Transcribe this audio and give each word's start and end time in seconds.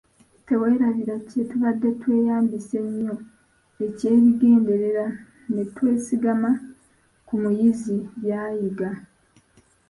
Teweerabira 0.45 1.15
kye 1.27 1.43
tubadde 1.49 1.89
tweyambisa 2.01 2.75
ennyo 2.85 3.15
eky'ebigendererwa 3.85 5.07
ne 5.53 5.63
twesigama 5.73 6.51
ku 7.27 7.33
muyizi 7.41 7.97
by'ayiga. 8.21 8.89